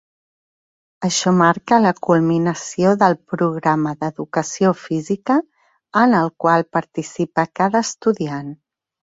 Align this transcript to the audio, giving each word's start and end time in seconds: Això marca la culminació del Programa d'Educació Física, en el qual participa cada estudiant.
Això 1.07 1.33
marca 1.41 1.77
la 1.83 1.91
culminació 2.07 2.93
del 3.05 3.17
Programa 3.33 3.93
d'Educació 3.99 4.73
Física, 4.87 5.39
en 6.05 6.17
el 6.23 6.33
qual 6.47 6.67
participa 6.79 7.47
cada 7.61 7.85
estudiant. 7.91 8.51